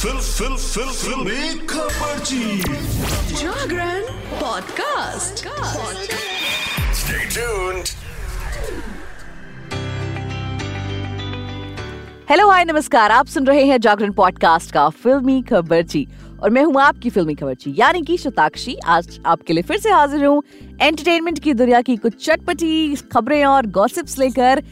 [0.00, 2.58] Fill फिल फिल फिल। खबरची
[3.34, 4.02] Jagran
[4.40, 5.44] podcast.
[7.00, 7.90] Stay tuned.
[12.30, 16.06] Hello hi नमस्कार। आप सुन रहे हैं जागरण पॉडकास्ट का फिल्मी खबरची
[16.42, 20.24] और मैं हूँ आपकी फिल्मी खबरची यानी कि शताक्षी। आज आपके लिए फिर से हाजिर
[20.24, 20.42] हूँ।
[20.80, 24.62] एंटरटेनमेंट की दुनिया की कुछ चटपटी खबरें और गॉसिप्स लेकर।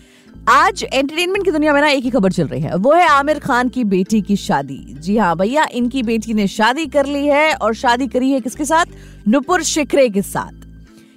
[0.51, 3.39] आज एंटरटेनमेंट की दुनिया में ना एक ही खबर चल रही है। वो है आमिर
[3.39, 7.55] खान की बेटी की शादी। जी हाँ भैया, इनकी बेटी ने शादी कर ली है
[7.55, 8.85] और शादी करी है किसके साथ?
[9.29, 10.58] नुपुर शिखरे के साथ।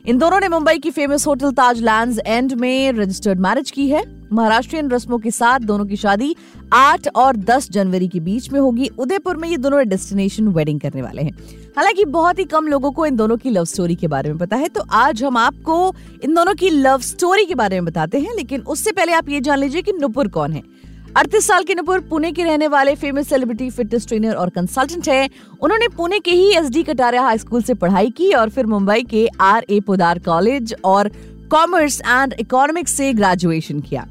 [0.05, 4.27] इन दोनों ने मुंबई की famous hotel Taj lands end में रजिस्टर्ड मैरिज की है।
[4.34, 6.36] महाराष्ट्रियन रस्मों के साथ दोनों की शादी
[6.74, 11.02] 8 और 10 जनवरी के बीच में होगी। उदयपुर में ये दोनों डेस्टिनेशन वेडिंग करने
[11.02, 11.32] वाले हैं।
[11.77, 14.55] हालाँकि बहुत ही कम लोगों को इन दोनों की लव स्टोरी के बारे में पता
[14.55, 18.36] है। तो आज हम आपको इन दोनों की लव स्टोरी के बारे में बताते हैं,
[18.36, 20.80] लेकिन उससे पहले आप ये जान लीजिए कि नुपुर कौन है।
[21.18, 25.30] अड़तीस साल के नुपुर पुणे के रहने वाले फ़ेमस सेलिब्रिटी फिटनेस ट्रेनर और कंसल्टेंट है।
[25.62, 29.04] उन्होंने पुणे के ही S D Kataria high school से पढ़ाई की और फिर मुंबई
[29.04, 31.10] के आर ए पोदार कॉलेज और
[31.52, 34.05] कॉमर्स एंड इकोनॉमिक्स से ग्रेजुएशन किया।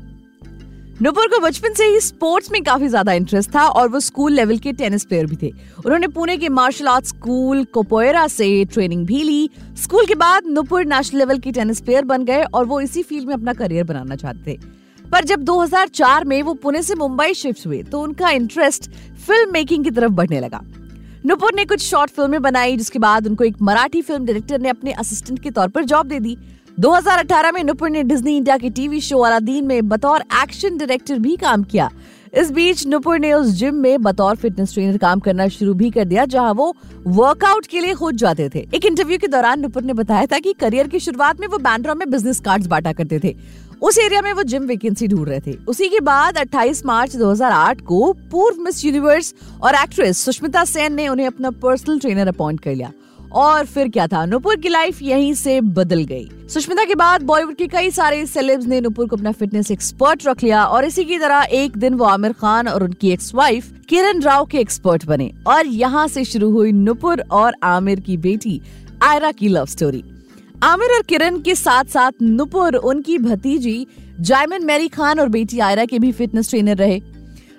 [1.03, 4.59] नुपुर को बचपन से ही स्पोर्ट्स में काफ़ी ज़्यादा इंटरेस्ट था और वो स्कूल लेवल
[4.59, 5.51] के टेनिस प्लेयर भी थे।
[5.85, 9.49] उन्होंने पुणे के मार्शल आर्ट स्कूल कोपोएरा से ट्रेनिंग भी ली।
[9.83, 13.29] स्कूल के बाद नुपुर नेशनल लेवल के टेनिस प्लेयर बन गए और वो इसी फ़ील्ड
[13.29, 14.79] में अपना करियर बनाना चाहते थे।
[15.13, 18.91] पर जब 2004 में वो पुणे से मुंबई शिफ्ट हुए तो उनका इंटरेस्ट
[19.27, 20.61] फ़िल्म मेकिंग की तरफ़ बढ़ने लगा।
[21.27, 24.93] नुपुर ने कुछ शॉर्ट फ़िल्में बनाई, जिसके बाद उनको एक मराठी फ़िल्म डायरेक्टर ने अपने
[24.93, 26.37] असिस्टेंट के तौर पर जॉब दे दी।
[26.81, 31.37] 2018 में नुपुर ने डिज्नी इंडिया के टीवी शो अलादीन में बतौर एक्शन डायरेक्टर भी
[31.37, 31.91] काम किया।
[32.35, 36.05] इस बीच नुपुर ने उस जिम में बतौर फिटनेस ट्रेनर काम करना शुरू भी कर
[36.05, 36.75] दिया, जहाँ वो
[37.07, 40.53] वर्कआउट के लिए खुद जाते थे। एक इंटरव्यू के दौरान नुपुर ने बताया था कि
[40.53, 43.37] करियर की शुरुआत में वो बैंड्रा में बिज़नेस कार्ड्स बांटा करते थे।
[43.83, 47.81] उस एरिया में वो जिम वैकेंसी ढूंढ रहे थे। उसी के बाद 28 मार्च 2008
[47.81, 52.75] को पूर्व मिस यूनिवर्स और एक्ट्रेस सुष्मिता सेन ने उन्हें अपना पर्सनल ट्रेनर अपॉइंट कर
[52.75, 52.93] लिया।
[53.33, 54.25] और फिर क्या था?
[54.27, 58.67] नुपुर की लाइफ यहीं से बदल गई। सुष्मिता के बाद बॉलीवुड के कई सारे सेलेब्स
[58.67, 62.05] ने नुपुर को अपना फिटनेस एक्सपर्ट रख लिया और इसी की तरह एक दिन वो
[62.05, 66.51] आमिर खान और उनकी एक्स वाइफ किरण राव के एक्सपर्ट बने। और यहाँ से शुरू
[66.51, 68.61] हुई नुपुर और आमिर की बेटी
[69.03, 70.05] आयरा की लव स्टोरी
[70.63, 73.87] आमिर और किरण के साथ साथ नुपुर उनकी भतीजी,
[74.21, 77.01] जायमन, मैरी खान और बेटी आयरा के भी फिटनेस ट्रेनर रहे।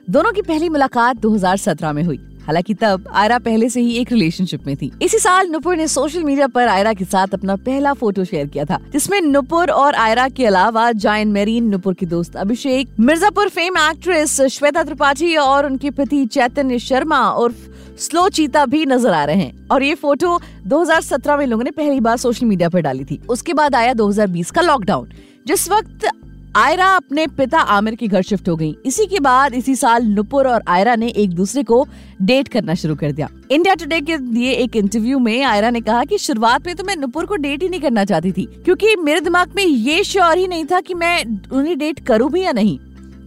[0.10, 2.20] दोनों की पहली मुलाकात 2017 में हुई।
[2.52, 6.24] हालाँकि तब आयरा पहले से ही एक रिलेशनशिप में थी। इसी साल नुपुर ने सोशल
[6.24, 10.28] मीडिया पर आयरा के साथ अपना पहला फ़ोटो शेयर किया था, जिसमें नुपुर और आयरा
[10.30, 15.90] के अलावा जायन मेरीन, नुपुर के दोस्त अभिषेक, मिर्जापुर फेम एक्ट्रेस श्वेता त्रिपाठी और उनके
[15.92, 17.54] पति चैतन्य शर्मा और
[18.00, 22.00] स्लो चीता भी नज़र आ रहे हैं। और ये फ़ोटो 2017 में लोगों ने पहली
[22.00, 25.10] बार सोशल मीडिया पर डाली थी। उसके बाद आया 2020 का लॉकडाउन
[25.48, 26.08] जिस वक्त
[26.56, 30.48] आयरा अपने पिता आमिर के घर शिफ्ट हो गई। इसी के बाद इसी साल नुपुर
[30.48, 31.86] और आयरा ने एक दूसरे को
[32.22, 36.04] डेट करना शुरू कर दिया। इंडिया टुडे के दिए एक इंटरव्यू में आयरा ने कहा
[36.06, 39.22] कि शुरुआत में तो मैं नुपुर को डेट ही नहीं करना चाहती थी, क्योंकि मेरे
[39.22, 42.78] दिमाग में ये श्योर ही नहीं था कि मैं उन्हें डेट करूँ भी या नहीं।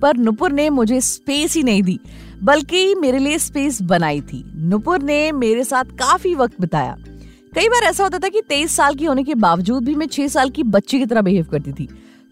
[0.03, 1.99] पर नुपुर ने मुझे स्पेस ही नहीं दी,
[2.43, 6.97] बल्कि मेरे लिए स्पेस बनाई थी। नुपुर ने मेरे साथ काफ़ी वक्त बिताया।
[7.55, 10.29] कई बार ऐसा होता था कि तेईस साल की होने के बावजूद भी मैं छह
[10.29, 11.89] साल की बच्ची की तरह बिहेव करती थी।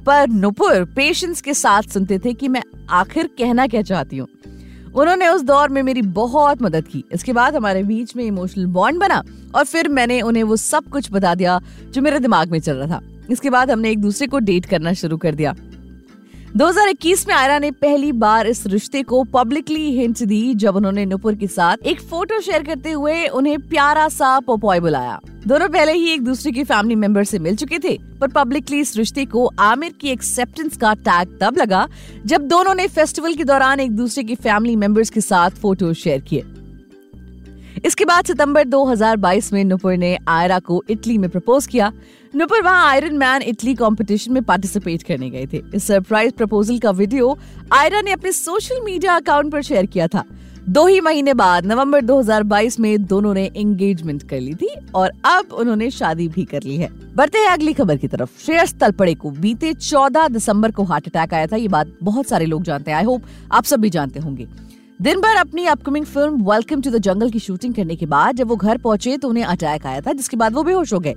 [0.06, 4.28] पर नुपुर पेशेंस के साथ सुनते थे कि मैं आखिर कहना क्या चाहती हूँ।
[4.94, 9.00] उन्होंने उस दौर में मेरी बहुत मदद की। इसके बाद हमारे बीच में इमोशनल बॉन्ड
[9.00, 9.22] बना
[9.54, 12.98] और फिर मैंने उन्हें वो सब कुछ बता दिया जो मेरे दिमाग में चल रहा
[12.98, 15.54] था। इसके बाद हमने एक दूसरे को डेट करना शुरू कर दिया।
[16.56, 21.34] 2021 में आयरा ने पहली बार इस रिश्ते को पब्लिकली हिंट दी, जब उन्होंने नुपुर
[21.34, 26.12] के साथ एक फ़ोटो शेयर करते हुए उन्हें प्यारा सा पोपॉय बुलाया। दोनों पहले ही
[26.12, 29.92] एक दूसरे के फैमिली मेंबर से मिल चुके थे, पर पब्लिकली इस रिश्ते को आमिर
[29.92, 31.86] की एक्सेप्टेंस का टैग तब लगा,
[32.26, 36.20] जब दोनों ने फेस्टिवल के दौरान एक दूसरे के फैमिली मेंबर्स के साथ फ़ोटो शेयर
[36.20, 36.44] किए।
[37.84, 41.92] इसके बाद सितंबर 2022 में नुपुर ने आयरा को इटली में प्रपोज किया।
[42.34, 46.90] नुपुर वहाँ आयरन मैन इटली कंपटीशन में पार्टिसिपेट करने गए थे। इस सरप्राइज़ प्रपोजल का
[46.90, 47.38] वीडियो
[47.72, 50.24] आयरा ने अपने सोशल मीडिया अकाउंट पर शेयर किया था।
[50.68, 55.52] दो ही महीने बाद, नवंबर 2022 में दोनों ने एंगेजमेंट कर ली थी और अब
[55.52, 59.30] उन्होंने शादी भी कर ली है। बढ़ते हैं अगली खबर की तरफ़। श्रेयस तलपड़े को
[59.30, 62.98] बीते 14 दिसंबर को हार्ट अटैक आया था। ये बात बहुत सारे लोग जानते हैं।
[62.98, 63.22] आई होप
[63.52, 64.48] आप सब भी जानते होंगे।
[65.02, 68.48] दिन भर अपनी upcoming film Welcome to the Jungle की शूटिंग करने के बाद जब
[68.48, 71.14] वो घर पहुँचे तो उन्हें अटैक आया था, जिसके बाद वो बेहोश हो गए।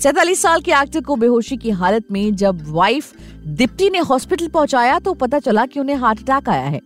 [0.00, 3.12] सैतालीस साल के एक्टर को बेहोशी की हालत में जब वाइफ
[3.48, 6.80] दिप्टी ने हॉस्पिटल पहुँचाया तो पता चला कि उन्हें हार्ट अटैक आया है।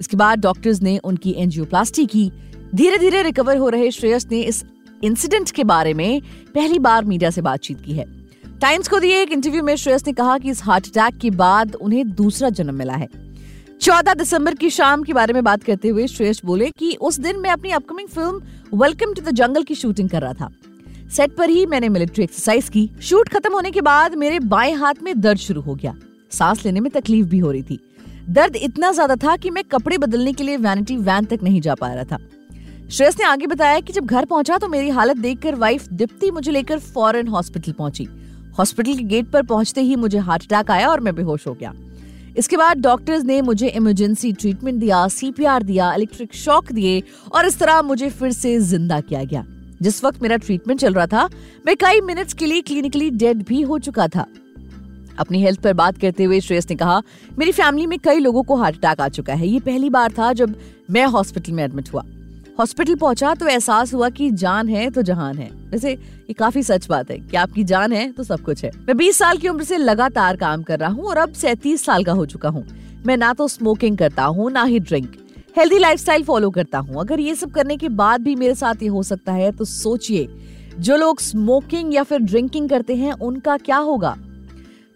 [0.00, 2.30] इसके बाद डॉक्टर्स ने उनकी एंजियोप्लास्टी की।
[2.74, 4.64] धीरे धीरे रिकवर हो रहे श्रेयस ने इस
[5.04, 6.20] इंसिडेंट के बारे में
[6.54, 8.04] पहली बार मीडिया से बातचीत की है।
[8.60, 11.74] टाइम्स को दिए एक इंटरव्यू में श्रेयस ने कहा कि इस हार्ट अटैक के बाद
[11.74, 13.08] उन्हें दूसरा जन्म मिला है।
[13.80, 17.40] चौदह दिसंबर की शाम के बारे में बात करते हुए श्रेयस बोले कि उस दिन
[17.40, 20.50] मैं अपनी upcoming film Welcome to the Jungle की शूटिंग कर रहा था।
[21.12, 25.02] सेट पर ही मैंने मिलिट्री एक्सरसाइज की। शूट खत्म होने के बाद मेरे बाएँ हाथ
[25.02, 25.94] में दर्द शुरू हो गया।
[26.32, 27.78] सांस लेने में तकलीफ़ भी हो रही थी।
[28.30, 31.74] दर्द इतना ज़्यादा था कि मैं कपड़े बदलने के लिए वैनिटी वैन तक नहीं जा
[31.74, 32.18] पा रहा था।
[32.88, 36.50] श्रेयस ने आगे बताया कि जब घर पहुँचा तो मेरी हालत देखकर वाइफ दीप्ति मुझे
[36.50, 38.08] लेकर फॉरन हॉस्पिटल पहुँची।
[38.58, 41.74] हॉस्पिटल के गेट पर पहुँचते ही मुझे हार्ट अटैक आया और मैं बेहोश हो गया।
[42.36, 47.58] इसके बाद डॉक्टर्स ने मुझे इमरजेंसी ट्रीटमेंट दिया सीपीआर दिया इलेक्ट्रिक शॉक दिए और इस
[47.58, 49.44] तरह मुझे फिर से ज़िंदा किया गया।
[49.82, 51.28] जिस वक्त मेरा ट्रीटमेंट चल रहा था,
[51.66, 54.26] मैं कई मिनट्स के लिए क्लिनिकली डेड भी हो चुका था।
[55.18, 57.02] अपनी हेल्थ पर बात करते हुए श्रेयस ने कहा,
[57.38, 60.32] मेरी फैमिली में कई लोगों को हार्ट अटैक आ चुका है। ये पहली बार था
[60.32, 60.54] जब
[60.90, 62.04] मैं हॉस्पिटल में एडमिट हुआ।
[62.58, 66.86] हॉस्पिटल पहुँचा तो एहसास हुआ कि जान है तो जहान है। वैसे ये काफ़ी सच
[66.88, 69.64] बात है कि आपकी जान है तो सब कुछ है। मैं 20 साल की उम्र
[69.64, 72.64] से लगातार काम कर रहा हूँ और अब सैतीस साल का हो चुका हूँ।
[73.06, 75.16] मैं ना तो स्मोकिंग करता हूँ, ना ही ड्रिंक
[75.54, 78.88] हेल्दी लाइफस्टाइल फॉलो करता हूँ। अगर ये सब करने के बाद भी मेरे साथ ये
[78.88, 80.28] हो सकता है तो सोचिए,
[80.78, 84.16] जो लोग स्मोकिंग या फिर ड्रिंकिंग करते हैं, उनका क्या होगा?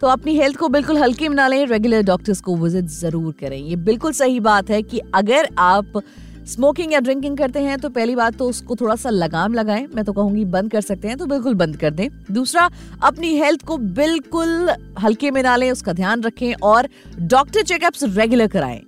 [0.02, 3.58] तो अपनी हेल्थ को बिल्कुल हल्के में ना लें रेगुलर डॉक्टर्स को विज़िट ज़रूर करें।
[3.58, 6.02] ये बिल्कुल सही बात है कि अगर आप
[6.46, 10.04] स्मोकिंग या ड्रिंकिंग करते हैं तो पहली बात तो उसको थोड़ा सा लगाम लगाएँ। मैं
[10.04, 12.68] तो कहूँगी बंद कर सकते हैं तो बिल्कुल बंद कर दें। दूसरा,
[13.02, 14.70] अपनी हेल्थ को बिल्कुल
[15.00, 16.88] हल्के में ना लें, उसका ध्यान रखें और
[17.20, 18.82] डॉक्टर चेकअप्स रेगुलर कराएँ।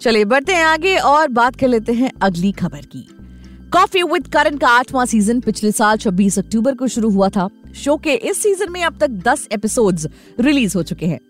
[0.00, 3.08] चलिए बढ़ते हैं आगे और बात कर लेते हैं अगली खबर की।
[3.72, 7.96] कॉफ़ी विद करण का आठवां सीज़न पिछले साल 26 अक्टूबर को शुरू हुआ था। शो
[7.96, 10.06] के इस सीज़न में अब तक 10 एपिसोड्स
[10.40, 11.20] रिलीज़ हो चुके हैं।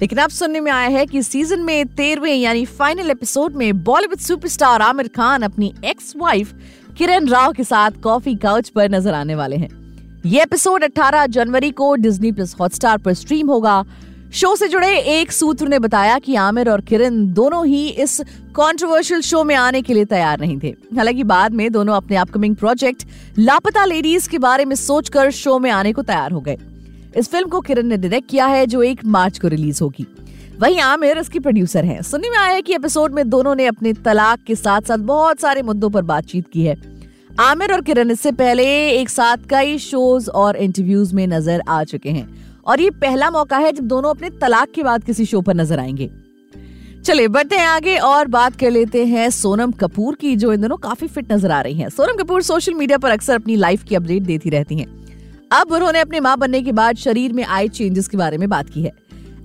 [0.00, 4.18] लेकिन अब सुनने में आया है कि सीज़न में तेरहवे यानी फाइनल एपिसोड में बॉलीवुड
[4.18, 6.54] सुपरस्टार आमिर खान अपनी एक्स वाइफ
[6.98, 9.84] किरण राव के साथ कॉफ़ी काउच पर नज़र आने वाले हैं।
[10.26, 13.84] ये एपिसोड 18 जनवरी को डिज्नी प्लस हॉटस्टार पर स्ट्रीम होगा।
[14.34, 18.20] शो से जुड़े एक सूत्र ने बताया कि आमिर और किरण दोनों ही इस
[18.56, 22.56] कंट्रोवर्शियल शो में आने के लिए तैयार नहीं थे। हालाँकि बाद में दोनों अपने अपकमिंग
[22.56, 23.04] प्रोजेक्ट
[23.38, 26.58] लापता लेडीज़ के बारे में सोचकर शो में आने को तैयार हो गए।
[27.16, 30.06] इस फ़िल्म को किरण ने डायरेक्ट किया है, जो एक मार्च को रिलीज़ होगी।
[30.60, 33.92] वहीं आमिर, इसकी प्रोड्यूसर हैं। सुनने में आया है कि एपिसोड में दोनों ने अपने
[33.92, 36.76] तलाक के साथ साथ बहुत सारे मुद्दों पर बातचीत की है।
[37.40, 42.10] आमिर और किरण इससे पहले एक साथ कई शोज़ और इंटरव्यूज़ में नज़र आ चुके
[42.10, 45.54] हैं। और ये पहला मौका है जब दोनों अपने तलाक के बाद किसी शो पर
[45.54, 46.10] नज़र आएँगे।
[47.04, 50.76] चलिए, बढ़ते हैं आगे और बात कर लेते हैं सोनम कपूर की, जो इन दोनों
[50.76, 53.94] काफ़ी फिट नज़र आ रही हैं। सोनम कपूर सोशल मीडिया पर अक्सर अपनी लाइफ की
[53.94, 54.86] अपडेट देती रहती हैं।
[55.52, 58.70] अब उन्होंने अपने माँ बनने के बाद शरीर में आए चेंजेस के बारे में बात
[58.70, 58.92] की है।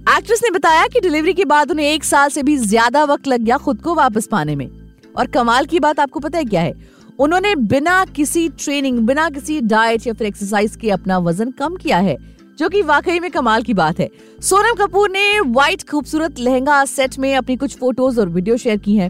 [0.09, 3.41] एक्ट्रेस ने बताया कि डिलीवरी के बाद उन्हें एक साल से भी ज़्यादा वक्त लग
[3.41, 4.69] गया खुद को वापस पाने में।
[5.17, 6.73] और कमाल की बात आपको पता है क्या है?
[7.19, 11.97] उन्होंने बिना किसी ट्रेनिंग बिना किसी डाइट या फिर एक्सरसाइज के अपना वज़न कम किया
[11.97, 12.17] है।
[12.59, 14.09] जो कि वाकई में कमाल की बात है।
[14.41, 18.95] सोनम कपूर ने व्हाइट खूबसूरत लहंगा सेट में अपनी कुछ फ़ोटोज़ और वीडियो शेयर की
[18.95, 19.09] हैं।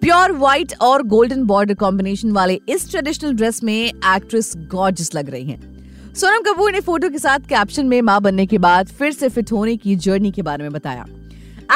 [0.00, 5.44] प्योर व्हाइट और गोल्डन बॉर्डर कॉम्बिनेशन वाले इस ट्रेडिशनल ड्रेस में एक्ट्रेस गॉर्जियस लग रही
[5.44, 9.28] हैं। सोनम कपूर ने फ़ोटो के साथ कैप्शन में माँ बनने के बाद फिर से
[9.28, 11.04] फिट होने की जर्नी के बारे में बताया।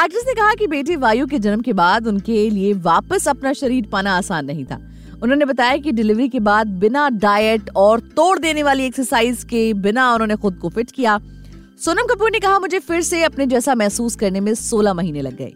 [0.05, 3.89] एक्ट्रेस ने कहा कि बेटे वायु के जन्म के बाद उनके लिए वापस अपना शरीर
[3.93, 4.81] पाना आसान नहीं था।
[5.23, 10.13] उन्होंने बताया कि डिलीवरी के बाद बिना डाइट और तोड़ देने वाली एक्सरसाइज के बिना
[10.15, 11.19] उन्होंने खुद को फिट किया।
[11.81, 15.37] सोनम कपूर ने कहा, मुझे फिर से अपने जैसा महसूस करने में 16 महीने लग
[15.37, 15.53] गए।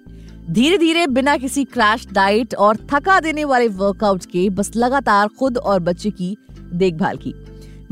[0.50, 5.58] धीरे धीरे बिना किसी क्रैश डाइट और थका देने वाले वर्कआउट के बस लगातार खुद
[5.58, 6.36] और बच्चे की
[6.72, 7.34] देखभाल की।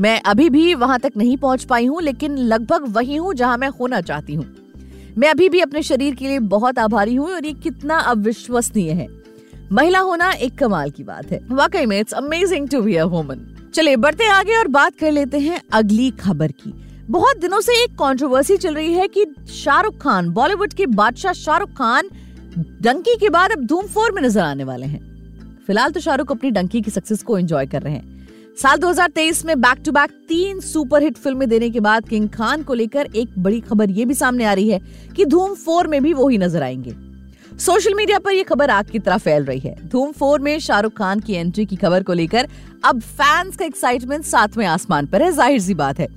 [0.01, 3.69] मैं अभी भी वहाँ तक नहीं पहुँच पाई हूँ, लेकिन लगभग वही हूँ जहाँ मैं
[3.69, 4.45] होना चाहती हूँ।
[5.17, 9.07] मैं अभी भी अपने शरीर के लिए बहुत आभारी हूँ और ये कितना अविश्वसनीय है।
[9.71, 13.95] महिला होना एक कमाल की बात है। वाकई में it's amazing to be woman चलिए,
[13.95, 16.73] बढ़ते आगे और बात कर लेते हैं अगली खबर की।
[17.09, 21.69] बहुत दिनों से एक कंट्रोवर्सी चल रही है कि शाहरुख खान बॉलीवुड के बादशाह शाहरुख
[21.69, 22.09] खान,
[22.81, 24.99] डंकी के बाद अब धूम फोर में नज़र आने वाले हैं।
[25.67, 29.59] फ़िलहाल तो शाहरुख अपनी डंकी की सक्सेस को एंजॉय कर रहे हैं। साल 2023 में
[29.61, 33.59] बैक टू बैक तीन सुपरहिट फ़िल्में देने के बाद किंग खान को लेकर एक बड़ी
[33.59, 34.79] खबर ये भी सामने आ रही है
[35.15, 36.95] कि धूम फोर में भी वो ही नज़र आएँगे।
[37.57, 40.93] सोशल मीडिया पर यह खबर आग की तरह फैल रही है। धूम फोर में शाहरुख
[40.93, 42.47] खान की एंट्री की खबर को लेकर
[42.85, 46.07] अब फैंस का एक्साइटमेंट सातवें आसमान पर है, ज़ाहिर सी बात है।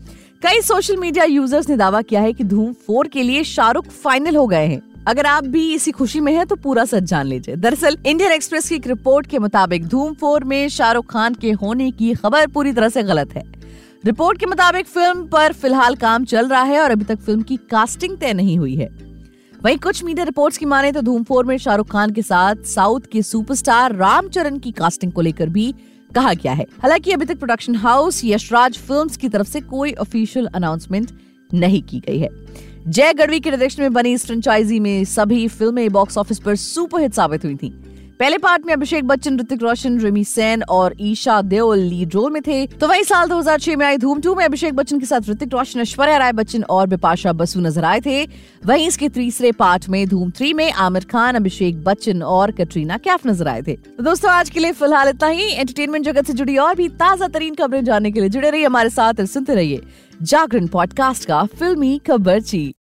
[0.42, 4.36] कई सोशल मीडिया यूज़र्स ने दावा किया है कि धूम फोर के लिए शाहरुख फाइनल
[4.36, 7.56] हो गए हैं। अगर आप भी इसी खुशी में हैं तो पूरा सच जान लीजिए।
[7.56, 11.90] दरअसल इंडियन एक्सप्रेस की एक रिपोर्ट के मुताबिक धूम फोर में शाहरुख खान के होने
[11.90, 13.44] की खबर पूरी तरह से गलत है।
[14.04, 17.56] रिपोर्ट के मुताबिक फ़िल्म पर फ़िलहाल काम चल रहा है और अभी तक फ़िल्म की
[17.70, 18.96] कास्टिंग तय नहीं हुई है।
[19.68, 23.00] वहीं कुछ मीडिया रिपोर्ट्स की माने तो धूम फोर में शाहरुख खान के साथ साउथ
[23.12, 25.74] के सुपरस्टार रामचरण की कास्टिंग को लेकर भी
[26.14, 30.46] कहा गया है। हालाँकि अभी तक प्रोडक्शन हाउस यशराज फिल्म्स की तरफ़ से कोई ऑफिशियल
[30.46, 31.10] अनाउंसमेंट
[31.54, 32.28] नहीं की गई है।
[32.88, 37.14] जय गढ़वी के निर्देशन में बनी इस फ्रेंचाइजी में सभी फ़िल्में बॉक्स ऑफ़िस पर सुपरहिट
[37.14, 37.72] साबित हुई थी।
[38.20, 42.40] पहले पार्ट में अभिषेक बच्चन, ऋतिक रोशन, रिमी सेन और ईशा देओल लीड रोल में
[42.42, 45.52] थे। तो वही साल 2006 में आई धूम टू में अभिषेक बच्चन के साथ ऋतिक
[45.52, 48.24] रोशन, ऐश्वर्या राय बच्चन और बिपाशा बसु नज़र आए थे।
[48.66, 53.26] वहीं इसके तीसरे पार्ट में धूम थ्री में आमिर खान, अभिषेक बच्चन और कटरीना कैफ
[53.26, 56.56] नज़र आए थे। तो दोस्तों, आज के लिए फ़िलहाल इतना ही। एंटरटेनमेंट जगत से जुड़ी
[56.56, 59.82] और भी ताज़ा तरीन खबरें जानने के लिए जुड़े रहिए, हमारे साथ और सुनते रहिए
[60.22, 62.74] जागरण पॉडकास्ट का फिल्मी खबर खबरची